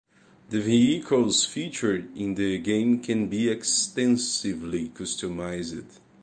[0.49, 5.99] The vehicles featured in the game can be extensively customized.